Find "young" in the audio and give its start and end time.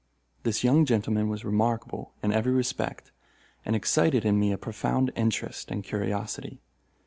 0.63-0.83